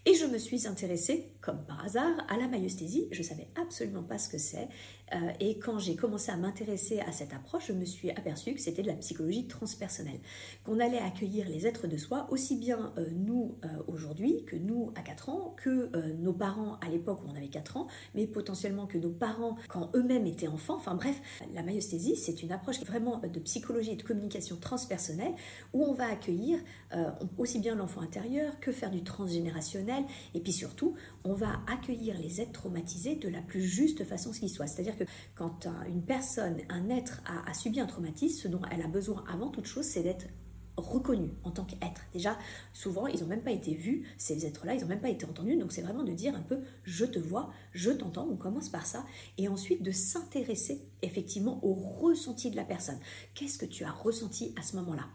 Et 0.06 0.14
je 0.14 0.26
me 0.26 0.38
suis 0.38 0.68
intéressée, 0.68 1.32
comme 1.42 1.64
par 1.66 1.84
hasard, 1.84 2.26
à 2.28 2.38
la 2.38 2.48
maïesthésie. 2.48 3.08
Je 3.12 3.24
savais 3.24 3.48
absolument 3.60 4.04
pas 4.04 4.18
ce 4.18 4.30
que 4.30 4.38
c'est. 4.38 4.68
Euh, 5.14 5.18
et 5.40 5.60
quand 5.60 5.78
j'ai 5.78 5.96
commencé 5.96 6.32
à 6.32 6.38
m'intéresser 6.38 7.00
à 7.02 7.12
cette 7.12 7.34
approche, 7.34 7.68
je 7.68 7.74
me 7.74 7.86
suis 7.86 8.10
aperçue 8.10 8.56
que 8.56 8.60
c'était 8.60 8.82
de 8.82 8.88
la 8.88 8.96
psychologie 8.96 9.48
transpersonnelle, 9.48 10.20
qu'on 10.64 10.80
allait 10.80 10.98
accueillir 10.98 11.48
les 11.48 11.68
êtres 11.68 11.88
de 11.88 11.98
soi, 11.98 12.28
aussi 12.32 12.56
bien 12.56 12.94
euh, 12.98 13.08
nous 13.14 13.58
aujourd'hui 13.88 14.44
que 14.46 14.56
nous 14.56 14.92
à 14.96 15.02
4 15.02 15.30
ans, 15.30 15.56
que 15.58 15.92
nos 16.14 16.34
parents 16.34 16.78
à 16.82 16.90
l'époque 16.90 17.20
où 17.24 17.30
on 17.30 17.36
avait 17.36 17.48
4 17.48 17.78
ans, 17.78 17.88
mais 18.16 18.26
potentiellement 18.28 18.88
que 18.88 18.98
nos 18.98 19.12
parents 19.12 19.58
quand 19.70 19.92
eux-mêmes 19.96 20.26
étaient 20.26 20.48
enfants. 20.48 20.76
Enfin 20.76 20.96
bref, 20.96 21.22
la 21.54 21.64
maïesthésie, 21.64 22.16
c'est 22.16 22.42
une 22.42 22.52
approche 22.52 22.80
vraiment 22.82 23.20
de 23.20 23.40
psychologie 23.40 23.92
et 23.92 23.96
de 23.96 24.04
communication 24.04 24.58
transpersonnelle 24.58 25.34
où 25.74 25.84
on 25.84 25.94
va 25.94 26.08
accueillir 26.08 26.60
aussi 27.38 27.60
bien 27.60 27.76
l'enfant 27.76 28.02
intérieur 28.02 28.60
que 28.62 28.72
faire 28.72 28.90
du 28.90 29.04
transgénérationnel, 29.04 30.06
et 30.34 30.40
puis 30.40 30.54
surtout, 30.54 30.96
on 31.26 31.34
va 31.34 31.60
accueillir 31.68 32.18
les 32.18 32.40
êtres 32.40 32.54
traumatisés 32.54 33.16
de 33.16 33.28
la 33.28 33.42
plus 33.42 33.62
juste 33.62 34.06
façon 34.06 34.32
qui 34.40 34.50
soit. 34.50 34.68
C'est-à-dire 34.68 34.98
que 34.98 35.04
quand 35.36 35.68
une 35.88 36.04
personne, 36.04 36.58
un 36.70 36.90
être 36.90 37.22
a, 37.26 37.54
subi 37.54 37.80
un 37.80 37.86
traumatisme, 37.86 38.44
ce 38.44 38.48
dont 38.48 38.62
elle 38.72 38.82
a 38.82 38.88
besoin 38.88 39.24
avant 39.32 39.50
toute 39.50 39.66
chose, 39.66 39.86
c'est 39.86 40.04
d'être 40.04 40.26
reconnu 40.78 41.32
en 41.44 41.52
tant 41.52 41.64
qu'être. 41.64 42.02
Déjà, 42.14 42.38
souvent, 42.74 43.08
ils 43.08 43.20
n'ont 43.22 43.28
même 43.28 43.44
pas 43.44 43.52
été 43.52 43.74
vus, 43.74 44.06
ces 44.18 44.46
êtres-là, 44.46 44.76
ils 44.76 44.82
n'ont 44.82 44.88
même 44.88 45.02
pas 45.02 45.10
été 45.10 45.26
entendus. 45.26 45.58
Donc, 45.58 45.72
c'est 45.72 45.82
vraiment 45.82 46.04
de 46.04 46.14
dire 46.14 46.36
un 46.36 46.42
peu 46.42 46.60
je 46.84 47.06
te 47.06 47.20
vois, 47.20 47.52
je 47.74 47.92
t'entends. 47.92 48.28
On 48.30 48.38
commence 48.38 48.70
par 48.70 48.86
ça. 48.86 49.06
Et 49.38 49.48
ensuite, 49.48 49.84
de 49.84 49.92
s'intéresser 49.92 50.82
effectivement 51.02 51.60
au 51.64 51.74
ressenti 51.74 52.50
de 52.50 52.56
la 52.56 52.64
personne. 52.64 53.00
Qu'est-ce 53.34 53.58
que 53.58 53.66
tu 53.66 53.84
as 53.84 53.92
ressenti 53.92 54.54
à 54.58 54.62
ce 54.62 54.76
moment-là? 54.78 55.08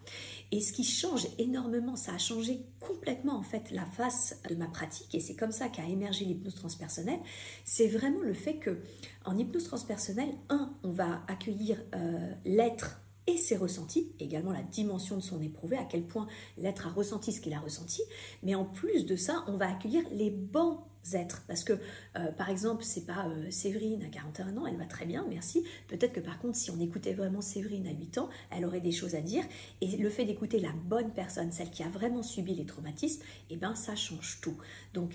Et 0.53 0.61
ce 0.61 0.73
qui 0.73 0.85
change 0.85 1.27
énormément, 1.39 1.97
ça 1.97 2.15
a 2.15 2.19
changé 2.19 2.65
complètement 2.81 3.37
en 3.37 3.43
fait 3.43 3.71
la 3.71 3.85
face 3.85 4.41
de 4.49 4.55
ma 4.55 4.67
pratique. 4.67 5.15
Et 5.15 5.21
c'est 5.21 5.37
comme 5.37 5.53
ça 5.53 5.69
qu'a 5.69 5.85
émergé 5.85 6.25
l'hypnose 6.25 6.55
transpersonnelle. 6.55 7.21
C'est 7.65 7.89
vraiment 7.89 8.21
le 8.21 8.35
fait 8.35 8.57
que 8.57 8.79
en 9.25 9.37
hypnose 9.37 9.65
transpersonnelle, 9.65 10.35
un, 10.49 10.75
on 10.83 10.91
va 10.91 11.23
accueillir 11.29 11.83
euh, 11.95 12.33
l'être 12.45 13.01
et 13.31 13.37
ses 13.37 13.57
ressentis, 13.57 14.13
également 14.19 14.53
la 14.53 14.63
dimension 14.63 15.17
de 15.17 15.23
son 15.23 15.41
éprouvé, 15.41 15.77
à 15.77 15.85
quel 15.85 16.03
point 16.03 16.27
l'être 16.59 16.87
a 16.87 16.91
ressenti 16.91 17.33
ce 17.33 17.41
qu'il 17.41 17.53
a 17.53 17.61
ressenti. 17.61 18.03
Mais 18.43 18.55
en 18.55 18.65
plus 18.65 19.07
de 19.07 19.17
ça, 19.17 19.45
on 19.47 19.57
va 19.57 19.71
accueillir 19.71 20.03
les 20.13 20.31
bons 20.31 20.79
êtres. 21.13 21.43
Parce 21.47 21.65
que, 21.65 21.75
euh, 22.17 22.33
par 22.33 22.51
exemple, 22.51 22.85
c'est 22.85 23.07
pas 23.07 23.27
euh, 23.27 23.51
Séverine 23.51 24.03
à 24.03 24.09
41 24.09 24.57
ans, 24.57 24.67
elle 24.67 24.77
va 24.77 24.85
très 24.85 25.07
bien, 25.07 25.25
merci. 25.29 25.65
Peut-être 25.89 26.13
que 26.13 26.21
par 26.21 26.39
contre, 26.39 26.57
si 26.57 26.71
on 26.71 26.81
écoutait 26.81 27.15
vraiment 27.15 27.41
Séverine 27.41 27.87
à 27.87 27.93
8 27.93 28.19
ans, 28.19 28.29
elle 28.51 28.65
aurait 28.65 28.81
des 28.81 28.93
choses 28.93 29.15
à 29.15 29.21
dire. 29.21 29.45
Et 29.81 29.97
le 29.97 30.11
fait 30.11 30.25
d'écouter 30.25 30.61
la 30.61 30.73
bonne 30.73 31.13
personne, 31.13 31.53
celle 31.53 31.71
qui 31.71 31.83
a 31.83 31.89
vraiment 31.89 32.23
subi 32.23 32.55
les 32.55 32.67
traumatismes, 32.67 33.23
eh 33.49 33.57
ben, 33.57 33.75
ça 33.75 33.97
change 33.97 34.41
tout. 34.43 34.57
Donc, 34.95 35.13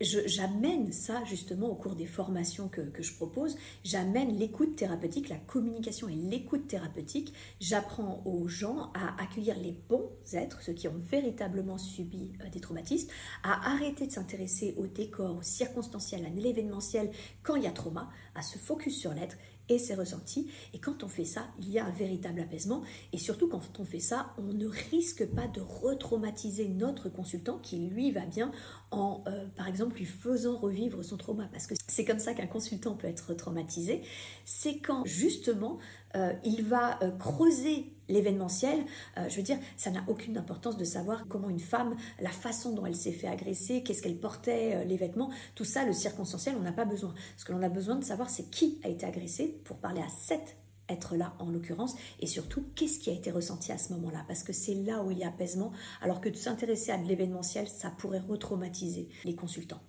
j'amène 0.00 0.92
ça 0.92 1.24
justement 1.24 1.68
au 1.68 1.74
cours 1.74 1.94
des 1.94 2.06
formations 2.06 2.68
que, 2.68 2.82
je 2.98 3.14
propose. 3.14 3.56
J'amène 3.84 4.36
l'écoute 4.36 4.76
thérapeutique, 4.76 5.28
la 5.28 5.36
communication 5.36 6.08
et 6.08 6.14
l'écoute 6.14 6.66
thérapeutique. 6.68 7.32
J'apprends 7.60 8.22
aux 8.24 8.48
gens 8.48 8.90
à 8.94 9.22
accueillir 9.22 9.56
les 9.58 9.72
bons 9.88 10.10
êtres, 10.32 10.62
ceux 10.62 10.72
qui 10.72 10.88
ont 10.88 10.98
véritablement 11.10 11.78
subi 11.78 12.32
euh, 12.42 12.48
des 12.50 12.60
traumatismes, 12.60 13.08
à 13.42 13.72
arrêter 13.72 14.06
de 14.06 14.12
s'intéresser 14.12 14.74
au 14.76 14.86
décor, 14.86 15.36
au 15.36 15.42
circonstanciel, 15.42 16.24
à 16.26 16.28
l'événementiel 16.28 17.10
quand 17.42 17.56
il 17.56 17.64
y 17.64 17.66
a 17.66 17.72
trauma, 17.72 18.10
à 18.34 18.42
se 18.42 18.58
focus 18.58 18.98
sur 18.98 19.14
l'être 19.14 19.36
et 19.68 19.78
ses 19.78 19.94
ressentis. 19.94 20.50
Et 20.74 20.78
quand 20.78 21.04
on 21.04 21.08
fait 21.08 21.24
ça, 21.24 21.46
il 21.58 21.70
y 21.70 21.78
a 21.78 21.86
un 21.86 21.90
véritable 21.90 22.40
apaisement. 22.40 22.82
Et 23.12 23.18
surtout, 23.18 23.48
quand 23.48 23.60
on 23.78 23.84
fait 23.84 24.00
ça, 24.00 24.32
on 24.38 24.52
ne 24.52 24.66
risque 24.66 25.26
pas 25.26 25.46
de 25.48 25.60
retraumatiser 25.60 26.68
notre 26.68 27.08
consultant 27.08 27.58
qui, 27.58 27.78
lui, 27.78 28.12
va 28.12 28.26
bien 28.26 28.52
en, 28.90 29.24
euh, 29.26 29.46
par 29.56 29.68
exemple, 29.68 29.96
lui 29.96 30.04
faisant 30.04 30.56
revivre 30.56 31.04
son 31.04 31.16
trauma. 31.16 31.48
Parce 31.52 31.66
que 31.66 31.74
c'est 31.88 32.04
comme 32.04 32.18
ça 32.18 32.34
qu'un 32.34 32.46
consultant 32.46 32.94
peut 32.94 33.08
être 33.08 33.34
traumatisé. 33.34 34.02
C'est 34.44 34.78
quand, 34.78 35.04
justement, 35.04 35.78
euh, 36.14 36.32
il 36.44 36.64
va 36.64 37.02
euh, 37.02 37.10
creuser 37.10 37.92
l'événementiel. 38.08 38.84
Euh, 39.18 39.28
je 39.28 39.36
veux 39.36 39.42
dire, 39.42 39.58
ça 39.76 39.90
n'a 39.90 40.04
aucune 40.06 40.38
importance 40.38 40.76
de 40.76 40.84
savoir 40.84 41.26
comment 41.28 41.50
une 41.50 41.60
femme, 41.60 41.96
la 42.20 42.30
façon 42.30 42.72
dont 42.72 42.86
elle 42.86 42.94
s'est 42.94 43.12
fait 43.12 43.26
agresser, 43.26 43.82
qu'est-ce 43.82 44.02
qu'elle 44.02 44.18
portait, 44.18 44.84
les 44.84 44.96
vêtements, 44.96 45.30
tout 45.54 45.64
ça, 45.64 45.84
le 45.84 45.92
circonstanciel, 45.92 46.54
on 46.56 46.62
n'a 46.62 46.72
pas 46.72 46.84
besoin. 46.84 47.14
Ce 47.36 47.44
que 47.44 47.52
l'on 47.52 47.62
a 47.62 47.68
besoin 47.68 47.96
de 47.96 48.04
savoir, 48.04 48.30
c'est 48.30 48.50
qui 48.50 48.80
a 48.84 48.88
été 48.88 49.04
agressé 49.04 49.60
pour 49.64 49.78
parler 49.78 50.00
à 50.00 50.08
cet 50.08 50.56
être-là 50.88 51.34
en 51.40 51.50
l'occurrence, 51.50 51.96
et 52.20 52.28
surtout 52.28 52.64
qu'est-ce 52.76 53.00
qui 53.00 53.10
a 53.10 53.12
été 53.12 53.32
ressenti 53.32 53.72
à 53.72 53.78
ce 53.78 53.92
moment-là, 53.94 54.24
parce 54.28 54.44
que 54.44 54.52
c'est 54.52 54.74
là 54.74 55.02
où 55.02 55.10
il 55.10 55.18
y 55.18 55.24
a 55.24 55.28
apaisement, 55.28 55.72
alors 56.00 56.20
que 56.20 56.28
de 56.28 56.36
s'intéresser 56.36 56.92
à 56.92 56.98
de 56.98 57.08
l'événementiel, 57.08 57.66
ça 57.66 57.90
pourrait 57.90 58.20
retraumatiser 58.20 59.08
les 59.24 59.34
consultants. 59.34 59.80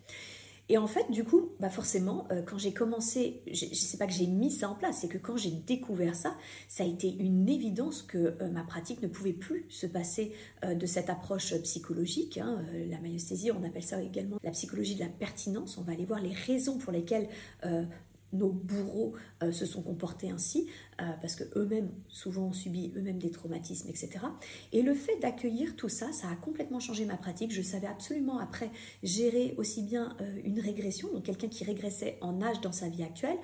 Et 0.69 0.77
en 0.77 0.88
fait, 0.88 1.09
du 1.12 1.24
coup, 1.24 1.51
bah 1.59 1.69
forcément, 1.69 2.27
euh, 2.31 2.41
quand 2.41 2.57
j'ai 2.57 2.74
commencé, 2.74 3.41
je 3.51 3.65
ne 3.65 3.74
sais 3.74 3.97
pas 3.97 4.05
que 4.05 4.13
j'ai 4.13 4.27
mis 4.27 4.51
ça 4.51 4.69
en 4.69 4.75
place, 4.75 5.00
c'est 5.01 5.07
que 5.07 5.17
quand 5.17 5.38
j'ai 5.38 5.51
découvert 5.51 6.15
ça, 6.15 6.36
ça 6.67 6.83
a 6.83 6.88
été 6.88 7.15
une 7.19 7.47
évidence 7.47 8.01
que 8.01 8.36
euh, 8.41 8.50
ma 8.51 8.63
pratique 8.63 9.01
ne 9.01 9.07
pouvait 9.07 9.33
plus 9.33 9.65
se 9.69 9.88
passer 9.88 10.33
euh, 10.65 10.75
de 10.75 10.86
cette 10.86 11.09
approche 11.09 11.55
psychologique. 11.62 12.38
Hein, 12.38 12.63
la 12.89 13.00
maïesthésie, 13.00 13.51
on 13.51 13.63
appelle 13.63 13.83
ça 13.83 14.01
également 14.01 14.38
la 14.43 14.51
psychologie 14.51 14.95
de 14.95 15.00
la 15.00 15.09
pertinence. 15.09 15.77
On 15.77 15.83
va 15.83 15.93
aller 15.93 16.05
voir 16.05 16.19
les 16.21 16.33
raisons 16.33 16.77
pour 16.77 16.91
lesquelles 16.91 17.29
nos 18.34 18.50
bourreaux 18.50 19.13
euh, 19.43 19.51
se 19.51 19.65
sont 19.65 19.81
comportés 19.81 20.29
ainsi, 20.29 20.67
euh, 21.01 21.05
parce 21.22 21.36
que 21.36 21.43
eux-mêmes, 21.57 21.89
souvent, 22.10 22.48
ont 22.48 22.53
subi 22.53 22.91
eux-mêmes 22.96 23.19
des 23.19 23.31
traumatismes, 23.31 23.89
etc. 23.89 24.10
Et 24.72 24.81
le 24.81 24.93
fait 24.93 25.17
d'accueillir 25.19 25.75
tout 25.75 25.89
ça, 25.89 26.12
ça 26.12 26.29
a 26.29 26.36
complètement 26.36 26.79
changé 26.79 27.05
ma 27.05 27.17
pratique. 27.17 27.53
Je 27.53 27.62
savais 27.62 27.88
absolument 27.88 28.39
après 28.39 28.69
gérer 29.03 29.53
aussi 29.57 29.84
bien 29.84 30.15
euh, 30.22 30.41
une 30.43 30.60
régression, 30.60 31.12
donc 31.12 31.24
quelqu'un 31.24 31.48
qui 31.48 31.63
régressait 31.63 32.17
en 32.22 32.41
âge 32.41 32.62
dans 32.62 32.72
sa 32.72 32.89
vie 32.89 33.03
actuelle, 33.03 33.38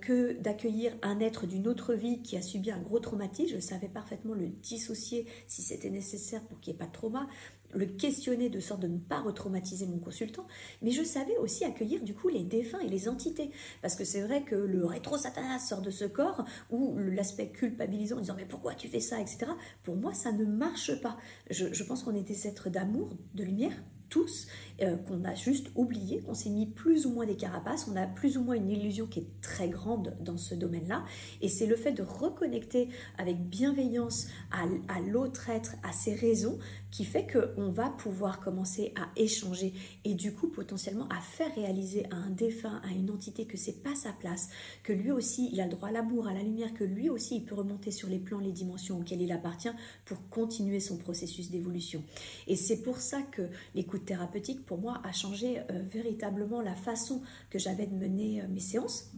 que 0.00 0.32
d'accueillir 0.40 0.96
un 1.02 1.20
être 1.20 1.46
d'une 1.46 1.68
autre 1.68 1.94
vie 1.94 2.22
qui 2.22 2.36
a 2.36 2.42
subi 2.42 2.70
un 2.70 2.80
gros 2.80 2.98
traumatisme. 2.98 3.54
Je 3.54 3.60
savais 3.60 3.88
parfaitement 3.88 4.34
le 4.34 4.48
dissocier 4.48 5.26
si 5.46 5.62
c'était 5.62 5.90
nécessaire 5.90 6.42
pour 6.44 6.60
qu'il 6.60 6.72
n'y 6.72 6.76
ait 6.76 6.78
pas 6.78 6.86
de 6.86 6.92
trauma 6.92 7.28
le 7.74 7.86
questionner 7.86 8.48
de 8.48 8.60
sorte 8.60 8.80
de 8.80 8.88
ne 8.88 8.98
pas 8.98 9.20
retraumatiser 9.20 9.86
mon 9.86 9.98
consultant, 9.98 10.46
mais 10.82 10.90
je 10.90 11.02
savais 11.02 11.36
aussi 11.38 11.64
accueillir 11.64 12.02
du 12.02 12.14
coup 12.14 12.28
les 12.28 12.44
défunts 12.44 12.80
et 12.80 12.88
les 12.88 13.08
entités. 13.08 13.50
Parce 13.82 13.94
que 13.94 14.04
c'est 14.04 14.22
vrai 14.22 14.42
que 14.42 14.54
le 14.54 14.84
rétro-satanas 14.84 15.60
sort 15.60 15.82
de 15.82 15.90
ce 15.90 16.04
corps, 16.04 16.44
ou 16.70 16.96
l'aspect 16.98 17.48
culpabilisant 17.48 18.16
en 18.16 18.20
disant 18.20 18.34
mais 18.36 18.46
pourquoi 18.46 18.74
tu 18.74 18.88
fais 18.88 19.00
ça, 19.00 19.20
etc. 19.20 19.46
Pour 19.82 19.96
moi, 19.96 20.14
ça 20.14 20.32
ne 20.32 20.44
marche 20.44 21.00
pas. 21.00 21.16
Je, 21.50 21.82
pense 21.84 22.02
qu'on 22.02 22.14
est 22.14 22.22
des 22.22 22.46
êtres 22.46 22.70
d'amour, 22.70 23.16
de 23.34 23.44
lumière, 23.44 23.72
tous, 24.08 24.46
euh, 24.80 24.96
qu'on 24.96 25.24
a 25.24 25.34
juste 25.34 25.68
oublié, 25.74 26.20
qu'on 26.20 26.34
s'est 26.34 26.50
mis 26.50 26.66
plus 26.66 27.04
ou 27.04 27.10
moins 27.10 27.26
des 27.26 27.36
carapaces, 27.36 27.88
on 27.88 27.96
a 27.96 28.06
plus 28.06 28.38
ou 28.38 28.44
moins 28.44 28.54
une 28.54 28.70
illusion 28.70 29.06
qui 29.06 29.20
est 29.20 29.40
très 29.40 29.68
grande 29.68 30.16
dans 30.20 30.36
ce 30.36 30.54
domaine-là. 30.54 31.04
Et 31.40 31.48
c'est 31.48 31.66
le 31.66 31.74
fait 31.74 31.92
de 31.92 32.02
reconnecter 32.02 32.88
avec 33.16 33.38
bienveillance 33.38 34.28
à, 34.52 34.66
l'autre 35.00 35.50
être, 35.50 35.74
à 35.82 35.92
ses 35.92 36.14
raisons, 36.14 36.58
qui 36.90 37.04
fait 37.04 37.26
qu'on 37.26 37.70
va 37.70 37.90
pouvoir 37.90 38.40
commencer 38.40 38.92
à 38.96 39.08
échanger 39.16 39.74
et 40.04 40.14
du 40.14 40.32
coup 40.32 40.48
potentiellement 40.48 41.08
à 41.08 41.20
faire 41.20 41.54
réaliser 41.54 42.06
à 42.10 42.16
un 42.16 42.30
défunt, 42.30 42.80
à 42.84 42.92
une 42.92 43.10
entité 43.10 43.46
que 43.46 43.56
c'est 43.56 43.82
pas 43.82 43.94
sa 43.94 44.12
place, 44.12 44.48
que 44.84 44.92
lui 44.92 45.10
aussi 45.10 45.50
il 45.52 45.60
a 45.60 45.64
le 45.64 45.72
droit 45.72 45.88
à 45.88 45.92
l'amour, 45.92 46.28
à 46.28 46.34
la 46.34 46.42
lumière, 46.42 46.72
que 46.72 46.84
lui 46.84 47.10
aussi 47.10 47.36
il 47.36 47.44
peut 47.44 47.54
remonter 47.54 47.90
sur 47.90 48.08
les 48.08 48.18
plans, 48.18 48.38
les 48.38 48.52
dimensions 48.52 48.98
auxquelles 48.98 49.22
il 49.22 49.32
appartient 49.32 49.68
pour 50.04 50.28
continuer 50.28 50.80
son 50.80 50.96
processus 50.96 51.50
d'évolution. 51.50 52.02
Et 52.46 52.56
c'est 52.56 52.82
pour 52.82 52.98
ça 52.98 53.22
que 53.22 53.42
l'écoute 53.74 54.04
thérapeutique 54.04 54.64
pour 54.68 54.78
moi 54.78 55.00
a 55.02 55.12
changé 55.12 55.58
euh, 55.58 55.62
véritablement 55.90 56.60
la 56.60 56.74
façon 56.74 57.22
que 57.50 57.58
j'avais 57.58 57.86
de 57.86 57.94
mener 57.94 58.42
euh, 58.42 58.48
mes 58.48 58.60
séances. 58.60 59.10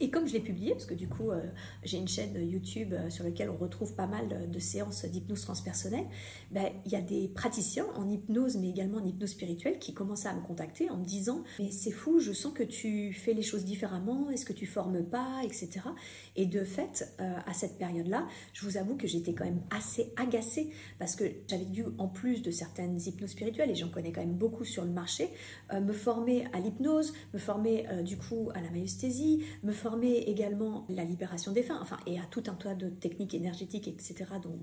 Et 0.00 0.10
comme 0.10 0.26
je 0.26 0.32
l'ai 0.32 0.40
publié, 0.40 0.72
parce 0.72 0.86
que 0.86 0.94
du 0.94 1.08
coup 1.08 1.30
euh, 1.30 1.40
j'ai 1.84 1.98
une 1.98 2.08
chaîne 2.08 2.34
YouTube 2.36 2.92
euh, 2.92 3.10
sur 3.10 3.24
laquelle 3.24 3.48
on 3.48 3.56
retrouve 3.56 3.94
pas 3.94 4.06
mal 4.06 4.50
de 4.50 4.58
séances 4.58 5.04
d'hypnose 5.04 5.42
transpersonnelle, 5.42 6.06
ben, 6.50 6.68
il 6.84 6.92
y 6.92 6.96
a 6.96 7.00
des 7.00 7.28
praticiens 7.28 7.86
en 7.94 8.10
hypnose 8.10 8.56
mais 8.56 8.70
également 8.70 8.98
en 8.98 9.04
hypnose 9.04 9.30
spirituelle 9.30 9.78
qui 9.78 9.94
commencent 9.94 10.26
à 10.26 10.34
me 10.34 10.40
contacter 10.40 10.90
en 10.90 10.96
me 10.96 11.04
disant 11.04 11.44
mais 11.60 11.70
c'est 11.70 11.92
fou, 11.92 12.18
je 12.18 12.32
sens 12.32 12.52
que 12.52 12.64
tu 12.64 13.12
fais 13.12 13.34
les 13.34 13.42
choses 13.42 13.64
différemment, 13.64 14.30
est-ce 14.30 14.44
que 14.44 14.52
tu 14.52 14.66
formes 14.66 15.04
pas, 15.04 15.42
etc. 15.44 15.70
Et 16.34 16.46
de 16.46 16.64
fait, 16.64 17.14
euh, 17.20 17.34
à 17.46 17.52
cette 17.52 17.78
période-là, 17.78 18.26
je 18.52 18.66
vous 18.66 18.76
avoue 18.76 18.96
que 18.96 19.06
j'étais 19.06 19.32
quand 19.32 19.44
même 19.44 19.62
assez 19.70 20.12
agacée 20.16 20.70
parce 20.98 21.14
que 21.14 21.24
j'avais 21.48 21.64
dû, 21.66 21.84
en 21.98 22.08
plus 22.08 22.42
de 22.42 22.50
certaines 22.50 23.00
hypnoses 23.00 23.30
spirituelles, 23.30 23.70
et 23.70 23.74
j'en 23.74 23.88
connais 23.90 24.10
quand 24.10 24.22
même 24.22 24.34
beaucoup 24.34 24.64
sur 24.64 24.84
le 24.84 24.90
marché, 24.90 25.28
me 25.72 25.92
former 25.92 26.46
à 26.52 26.60
l'hypnose, 26.60 27.12
me 27.32 27.38
former 27.38 27.86
du 28.04 28.16
coup 28.16 28.50
à 28.54 28.60
la 28.60 28.70
maïesthésie, 28.70 29.44
me 29.62 29.72
former 29.72 29.83
former 29.84 30.16
également 30.30 30.86
la 30.88 31.04
libération 31.04 31.52
des 31.52 31.62
fins, 31.62 31.78
enfin, 31.82 31.98
et 32.06 32.18
à 32.18 32.22
tout 32.30 32.42
un 32.46 32.54
tas 32.54 32.74
de 32.74 32.88
techniques 32.88 33.34
énergétiques, 33.34 33.86
etc., 33.86 34.24
dont, 34.42 34.58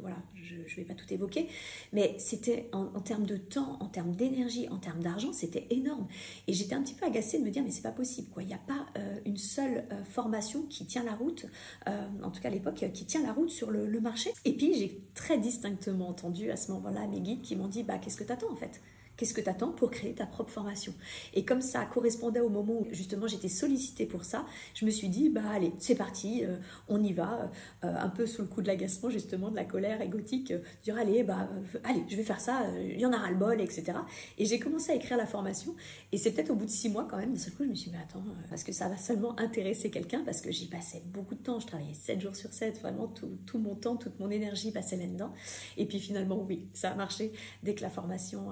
voilà, 0.00 0.16
je 0.34 0.56
ne 0.56 0.76
vais 0.76 0.84
pas 0.84 0.94
tout 0.94 1.06
évoquer, 1.14 1.48
mais 1.92 2.16
c'était 2.18 2.68
en, 2.72 3.00
termes 3.00 3.26
de 3.26 3.36
temps, 3.36 3.76
en 3.78 3.86
termes 3.86 4.16
d'énergie, 4.16 4.68
en 4.68 4.78
termes 4.78 5.04
d'argent, 5.04 5.32
c'était 5.32 5.68
énorme. 5.70 6.08
Et 6.48 6.52
j'étais 6.52 6.74
un 6.74 6.82
petit 6.82 6.94
peu 6.94 7.06
agacée 7.06 7.38
de 7.38 7.44
me 7.44 7.50
dire, 7.50 7.62
mais 7.62 7.70
c'est 7.70 7.80
pas 7.82 7.92
possible, 7.92 8.28
quoi. 8.30 8.42
Il 8.42 8.46
n'y 8.46 8.54
a 8.54 8.58
pas 8.58 8.86
euh, 8.98 9.20
une 9.24 9.36
seule 9.36 9.84
euh, 9.92 10.02
formation 10.04 10.62
qui 10.62 10.84
tient 10.84 11.04
la 11.04 11.14
route, 11.14 11.46
euh, 11.88 12.08
en 12.24 12.32
tout 12.32 12.40
cas 12.40 12.48
à 12.48 12.52
l'époque, 12.52 12.84
qui 12.92 13.06
tient 13.06 13.22
la 13.22 13.32
route 13.32 13.50
sur 13.50 13.70
le, 13.70 13.86
le 13.86 14.00
marché. 14.00 14.32
Et 14.44 14.56
puis 14.56 14.74
j'ai 14.74 15.00
très 15.14 15.38
distinctement 15.38 16.08
entendu 16.08 16.50
à 16.50 16.56
ce 16.56 16.72
moment-là 16.72 17.06
mes 17.06 17.20
guides 17.20 17.42
qui 17.42 17.54
m'ont 17.54 17.68
dit, 17.68 17.84
bah 17.84 17.98
qu'est-ce 17.98 18.16
que 18.16 18.24
tu 18.24 18.32
attends 18.32 18.50
en 18.50 18.56
fait? 18.56 18.80
Qu'est-ce 19.16 19.32
que 19.32 19.40
tu 19.40 19.48
attends 19.48 19.72
pour 19.72 19.90
créer 19.90 20.14
ta 20.14 20.26
propre 20.26 20.50
formation? 20.50 20.92
Et 21.34 21.44
comme 21.44 21.62
ça 21.62 21.84
correspondait 21.86 22.40
au 22.40 22.48
moment 22.48 22.80
où 22.80 22.86
justement 22.92 23.26
j'étais 23.26 23.48
sollicitée 23.48 24.06
pour 24.06 24.24
ça, 24.24 24.44
je 24.74 24.84
me 24.84 24.90
suis 24.90 25.08
dit, 25.08 25.30
bah 25.30 25.42
allez, 25.52 25.72
c'est 25.78 25.94
parti, 25.94 26.44
euh, 26.44 26.56
on 26.88 27.02
y 27.02 27.12
va, 27.12 27.50
euh, 27.84 27.94
un 27.96 28.08
peu 28.08 28.26
sous 28.26 28.42
le 28.42 28.48
coup 28.48 28.60
de 28.60 28.66
l'agacement 28.66 29.08
justement, 29.08 29.50
de 29.50 29.56
la 29.56 29.64
colère 29.64 30.02
égotique, 30.02 30.50
euh, 30.50 30.58
dire 30.82 30.96
allez, 30.96 31.22
bah 31.22 31.48
allez, 31.84 32.04
je 32.08 32.16
vais 32.16 32.22
faire 32.22 32.40
ça, 32.40 32.66
il 32.78 33.00
y 33.00 33.06
en 33.06 33.12
a 33.12 33.18
ras 33.18 33.30
le 33.30 33.36
bol, 33.36 33.60
etc. 33.60 33.98
Et 34.38 34.44
j'ai 34.44 34.58
commencé 34.58 34.92
à 34.92 34.94
écrire 34.94 35.16
la 35.16 35.26
formation, 35.26 35.74
et 36.12 36.18
c'est 36.18 36.32
peut-être 36.32 36.50
au 36.50 36.54
bout 36.54 36.66
de 36.66 36.70
six 36.70 36.90
mois 36.90 37.06
quand 37.08 37.16
même, 37.16 37.32
d'un 37.32 37.38
seul 37.38 37.54
coup, 37.54 37.64
je 37.64 37.70
me 37.70 37.74
suis 37.74 37.90
dit, 37.90 37.96
mais 37.96 38.02
attends, 38.02 38.24
parce 38.50 38.64
que 38.64 38.72
ça 38.72 38.88
va 38.88 38.96
seulement 38.96 39.38
intéresser 39.40 39.90
quelqu'un, 39.90 40.22
parce 40.24 40.40
que 40.40 40.50
j'y 40.52 40.66
passais 40.66 41.02
beaucoup 41.06 41.34
de 41.34 41.42
temps, 41.42 41.58
je 41.58 41.66
travaillais 41.66 41.94
sept 41.94 42.20
jours 42.20 42.36
sur 42.36 42.52
7, 42.52 42.80
vraiment 42.80 43.08
tout, 43.08 43.38
tout 43.46 43.58
mon 43.58 43.74
temps, 43.74 43.96
toute 43.96 44.18
mon 44.20 44.30
énergie 44.30 44.72
passait 44.72 44.96
là-dedans. 44.96 45.32
Et 45.76 45.86
puis 45.86 45.98
finalement, 45.98 46.44
oui, 46.46 46.68
ça 46.74 46.90
a 46.90 46.94
marché 46.94 47.32
dès 47.62 47.74
que 47.74 47.82
la 47.82 47.90
formation 47.90 48.50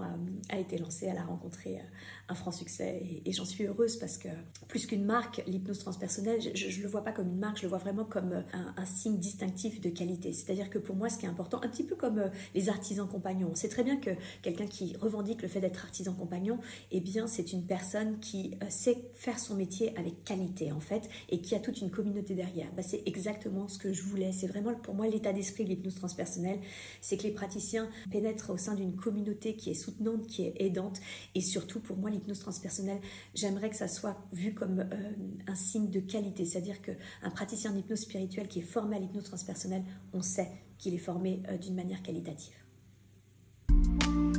a 0.50 0.53
a 0.54 0.58
été 0.58 0.78
lancée, 0.78 1.06
elle 1.06 1.18
a 1.18 1.24
rencontré 1.24 1.76
euh, 1.76 1.82
un 2.28 2.34
franc 2.34 2.52
succès 2.52 3.02
et, 3.24 3.32
j'en 3.32 3.44
suis 3.44 3.64
heureuse 3.64 3.96
parce 3.96 4.16
que 4.16 4.28
plus 4.68 4.86
qu'une 4.86 5.04
marque, 5.04 5.42
l'hypnose 5.46 5.78
transpersonnelle, 5.80 6.40
je 6.54 6.78
ne 6.78 6.82
le 6.82 6.88
vois 6.88 7.02
pas 7.02 7.12
comme 7.12 7.28
une 7.28 7.38
marque, 7.38 7.58
je 7.58 7.62
le 7.62 7.68
vois 7.68 7.78
vraiment 7.78 8.04
comme 8.04 8.32
euh, 8.32 8.42
un, 8.76 8.86
signe 8.86 9.18
distinctif 9.18 9.80
de 9.80 9.90
qualité. 9.90 10.32
C'est-à-dire 10.32 10.70
que 10.70 10.78
pour 10.78 10.96
moi, 10.96 11.08
ce 11.08 11.18
qui 11.18 11.26
est 11.26 11.28
important, 11.28 11.60
un 11.62 11.68
petit 11.68 11.84
peu 11.84 11.96
comme 11.96 12.18
euh, 12.18 12.28
les 12.54 12.68
artisans 12.68 13.08
compagnons, 13.08 13.48
on 13.50 13.54
sait 13.54 13.68
très 13.68 13.82
bien 13.82 13.96
que 13.96 14.10
quelqu'un 14.42 14.66
qui 14.66 14.96
revendique 14.96 15.42
le 15.42 15.48
fait 15.48 15.60
d'être 15.60 15.84
artisan 15.84 16.14
compagnon, 16.14 16.58
eh 16.92 17.00
bien, 17.00 17.26
c'est 17.26 17.52
une 17.52 17.66
personne 17.66 18.18
qui 18.20 18.56
sait 18.68 19.10
faire 19.14 19.38
son 19.38 19.54
métier 19.54 19.96
avec 19.98 20.24
qualité 20.24 20.72
en 20.72 20.80
fait 20.80 21.08
et 21.28 21.40
qui 21.40 21.54
a 21.54 21.60
toute 21.60 21.80
une 21.80 21.90
communauté 21.90 22.34
derrière. 22.34 22.72
Bah, 22.74 22.82
c'est 22.82 23.02
exactement 23.06 23.68
ce 23.68 23.78
que 23.78 23.92
je 23.92 24.02
voulais. 24.02 24.32
C'est 24.32 24.46
vraiment 24.46 24.74
pour 24.74 24.94
moi 24.94 25.08
l'état 25.08 25.32
d'esprit 25.32 25.64
de 25.64 25.70
l'hypnose 25.70 25.94
transpersonnelle, 25.94 26.60
c'est 27.00 27.16
que 27.16 27.24
les 27.24 27.32
praticiens 27.32 27.88
pénètrent 28.10 28.50
au 28.50 28.56
sein 28.56 28.74
d'une 28.74 28.94
communauté 28.94 29.56
qui 29.56 29.70
est 29.70 29.74
soutenante, 29.74 30.26
aidante 30.56 31.00
et 31.34 31.40
surtout 31.40 31.80
pour 31.80 31.96
moi 31.96 32.10
l'hypnose 32.10 32.38
transpersonnelle, 32.38 33.00
j'aimerais 33.34 33.70
que 33.70 33.76
ça 33.76 33.88
soit 33.88 34.16
vu 34.32 34.54
comme 34.54 34.80
euh, 34.80 35.10
un 35.46 35.54
signe 35.54 35.90
de 35.90 36.00
qualité, 36.00 36.44
c'est-à-dire 36.44 36.80
qu'un 36.82 37.30
praticien 37.30 37.72
d'hypnose 37.72 38.00
spirituelle 38.00 38.48
qui 38.48 38.60
est 38.60 38.62
formé 38.62 38.96
à 38.96 38.98
l'hypnose 38.98 39.24
transpersonnelle, 39.24 39.84
on 40.12 40.22
sait 40.22 40.50
qu'il 40.78 40.94
est 40.94 40.98
formé 40.98 41.42
euh, 41.48 41.56
d'une 41.56 41.74
manière 41.74 42.02
qualitative. 42.02 42.54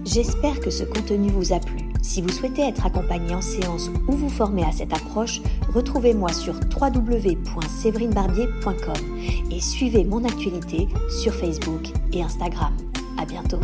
J'espère 0.06 0.60
que 0.60 0.70
ce 0.70 0.84
contenu 0.84 1.30
vous 1.30 1.52
a 1.52 1.60
plu. 1.60 1.80
Si 2.04 2.22
vous 2.22 2.30
souhaitez 2.30 2.62
être 2.62 2.86
accompagné 2.86 3.34
en 3.34 3.42
séance 3.42 3.90
ou 4.08 4.12
vous 4.12 4.30
former 4.30 4.64
à 4.64 4.72
cette 4.72 4.94
approche, 4.94 5.42
retrouvez-moi 5.74 6.32
sur 6.32 6.54
www.séverinebarbier.com 6.80 9.20
et 9.52 9.60
suivez 9.60 10.06
mon 10.06 10.24
actualité 10.24 10.88
sur 11.10 11.34
Facebook 11.34 11.88
et 12.14 12.22
Instagram. 12.22 12.78
À 13.18 13.26
bientôt. 13.26 13.62